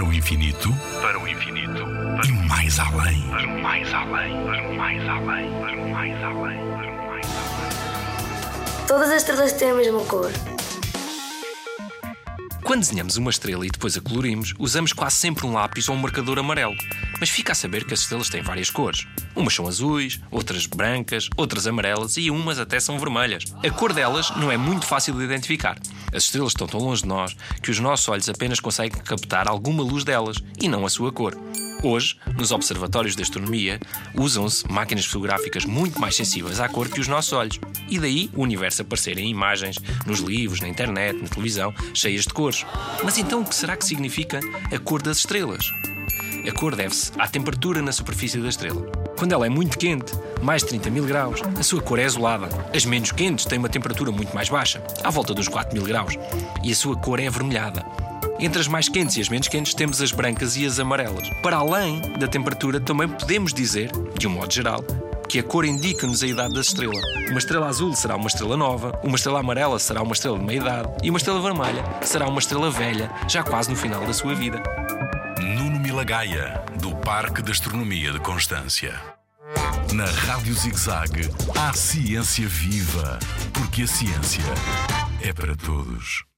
Para 0.00 0.08
o 0.08 0.14
infinito, 0.14 0.74
para 1.02 1.20
o 1.20 1.28
infinito, 1.28 1.84
para 2.16 2.26
e 2.26 2.32
mais 2.48 2.78
além, 2.78 3.20
para 3.28 3.46
o 3.46 3.62
mais 3.62 3.92
além, 3.92 4.32
para 4.46 4.66
o 4.66 4.74
mais 4.74 5.06
além, 5.06 5.50
para 5.60 5.76
o 5.76 5.90
mais 5.90 6.24
além, 6.24 6.56
para 6.56 6.90
o 6.90 7.06
mais 7.06 7.26
além. 7.26 8.86
Todas 8.88 9.10
as 9.10 9.16
estrelas 9.16 9.52
têm 9.52 9.72
a 9.72 9.74
mesma 9.74 10.02
cor. 10.06 10.32
Quando 12.70 12.82
desenhamos 12.82 13.16
uma 13.16 13.30
estrela 13.30 13.66
e 13.66 13.68
depois 13.68 13.96
a 13.96 14.00
colorimos, 14.00 14.54
usamos 14.56 14.92
quase 14.92 15.16
sempre 15.16 15.44
um 15.44 15.52
lápis 15.52 15.88
ou 15.88 15.96
um 15.96 15.98
marcador 15.98 16.38
amarelo. 16.38 16.76
Mas 17.18 17.28
fica 17.28 17.50
a 17.50 17.54
saber 17.56 17.84
que 17.84 17.92
as 17.92 17.98
estrelas 17.98 18.28
têm 18.28 18.42
várias 18.42 18.70
cores. 18.70 19.08
Umas 19.34 19.54
são 19.54 19.66
azuis, 19.66 20.20
outras 20.30 20.66
brancas, 20.66 21.28
outras 21.36 21.66
amarelas 21.66 22.16
e 22.16 22.30
umas 22.30 22.60
até 22.60 22.78
são 22.78 22.96
vermelhas. 22.96 23.42
A 23.60 23.70
cor 23.70 23.92
delas 23.92 24.30
não 24.36 24.52
é 24.52 24.56
muito 24.56 24.86
fácil 24.86 25.14
de 25.14 25.24
identificar. 25.24 25.80
As 26.14 26.22
estrelas 26.22 26.52
estão 26.52 26.68
tão 26.68 26.78
longe 26.78 27.02
de 27.02 27.08
nós 27.08 27.36
que 27.60 27.72
os 27.72 27.80
nossos 27.80 28.08
olhos 28.08 28.28
apenas 28.28 28.60
conseguem 28.60 29.02
captar 29.02 29.48
alguma 29.48 29.82
luz 29.82 30.04
delas 30.04 30.36
e 30.62 30.68
não 30.68 30.86
a 30.86 30.88
sua 30.88 31.10
cor. 31.10 31.36
Hoje, 31.82 32.16
nos 32.36 32.52
observatórios 32.52 33.16
de 33.16 33.22
astronomia, 33.22 33.80
usam-se 34.14 34.70
máquinas 34.70 35.06
fotográficas 35.06 35.64
muito 35.64 35.98
mais 35.98 36.14
sensíveis 36.14 36.60
à 36.60 36.68
cor 36.68 36.90
que 36.90 37.00
os 37.00 37.08
nossos 37.08 37.32
olhos. 37.32 37.58
E 37.88 37.98
daí 37.98 38.30
o 38.34 38.42
universo 38.42 38.82
aparecer 38.82 39.18
em 39.18 39.30
imagens, 39.30 39.78
nos 40.06 40.20
livros, 40.20 40.60
na 40.60 40.68
internet, 40.68 41.18
na 41.18 41.28
televisão, 41.28 41.72
cheias 41.94 42.24
de 42.24 42.34
cores. 42.34 42.66
Mas 43.02 43.16
então 43.16 43.40
o 43.40 43.46
que 43.46 43.54
será 43.54 43.78
que 43.78 43.86
significa 43.86 44.40
a 44.70 44.78
cor 44.78 45.00
das 45.00 45.18
estrelas? 45.18 45.64
A 46.46 46.52
cor 46.52 46.76
deve-se 46.76 47.12
à 47.18 47.26
temperatura 47.26 47.80
na 47.80 47.92
superfície 47.92 48.38
da 48.38 48.48
estrela. 48.48 48.82
Quando 49.18 49.32
ela 49.32 49.46
é 49.46 49.50
muito 49.50 49.78
quente, 49.78 50.12
mais 50.42 50.62
de 50.62 50.68
30 50.68 50.90
mil 50.90 51.06
graus, 51.06 51.40
a 51.58 51.62
sua 51.62 51.80
cor 51.80 51.98
é 51.98 52.04
azulada. 52.04 52.48
As 52.74 52.84
menos 52.84 53.10
quentes 53.10 53.46
têm 53.46 53.58
uma 53.58 53.68
temperatura 53.70 54.10
muito 54.10 54.34
mais 54.34 54.50
baixa, 54.50 54.82
à 55.02 55.10
volta 55.10 55.32
dos 55.32 55.48
4 55.48 55.72
mil 55.74 55.84
graus, 55.84 56.18
e 56.62 56.72
a 56.72 56.74
sua 56.74 56.96
cor 56.96 57.20
é 57.20 57.26
avermelhada. 57.26 57.84
Entre 58.40 58.58
as 58.58 58.66
mais 58.66 58.88
quentes 58.88 59.16
e 59.16 59.20
as 59.20 59.28
menos 59.28 59.48
quentes 59.48 59.74
temos 59.74 60.00
as 60.00 60.12
brancas 60.12 60.56
e 60.56 60.64
as 60.64 60.80
amarelas. 60.80 61.28
Para 61.42 61.56
além 61.56 62.00
da 62.18 62.26
temperatura, 62.26 62.80
também 62.80 63.06
podemos 63.06 63.52
dizer, 63.52 63.90
de 64.18 64.26
um 64.26 64.30
modo 64.30 64.50
geral, 64.50 64.82
que 65.28 65.38
a 65.38 65.42
cor 65.42 65.66
indica-nos 65.66 66.22
a 66.22 66.26
idade 66.26 66.54
da 66.54 66.60
estrela. 66.62 67.00
Uma 67.28 67.38
estrela 67.38 67.68
azul 67.68 67.94
será 67.94 68.16
uma 68.16 68.28
estrela 68.28 68.56
nova, 68.56 68.98
uma 69.04 69.16
estrela 69.16 69.40
amarela 69.40 69.78
será 69.78 70.02
uma 70.02 70.14
estrela 70.14 70.38
de 70.38 70.44
meia 70.44 70.56
idade 70.56 70.88
e 71.02 71.10
uma 71.10 71.18
estrela 71.18 71.40
vermelha 71.42 71.84
será 72.00 72.26
uma 72.26 72.38
estrela 72.38 72.70
velha, 72.70 73.10
já 73.28 73.42
quase 73.42 73.70
no 73.70 73.76
final 73.76 74.06
da 74.06 74.12
sua 74.14 74.34
vida. 74.34 74.62
Nuno 75.38 75.78
Milagaya, 75.78 76.64
do 76.80 76.96
Parque 76.96 77.42
de 77.42 77.52
Astronomia 77.52 78.10
de 78.10 78.20
Constância. 78.20 78.98
Na 79.92 80.06
Rádio 80.06 80.54
ZigZag, 80.54 81.28
há 81.58 81.74
ciência 81.74 82.48
viva, 82.48 83.18
porque 83.52 83.82
a 83.82 83.86
ciência 83.86 84.44
é 85.20 85.30
para 85.30 85.54
todos. 85.54 86.29